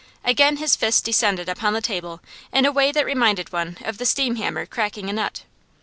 Again 0.25 0.57
his 0.57 0.75
fist 0.75 1.05
descended 1.05 1.47
upon 1.47 1.73
the 1.73 1.79
table 1.81 2.21
in 2.51 2.65
a 2.65 2.71
way 2.71 2.91
that 2.91 3.05
reminded 3.05 3.53
one 3.53 3.77
of 3.85 3.99
the 3.99 4.05
steam 4.07 4.35
hammer 4.37 4.65
cracking 4.65 5.11
a 5.11 5.13
nut. 5.13 5.43